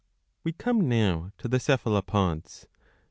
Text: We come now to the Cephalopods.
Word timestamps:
We 0.43 0.51
come 0.53 0.89
now 0.89 1.29
to 1.37 1.47
the 1.47 1.59
Cephalopods. 1.59 2.67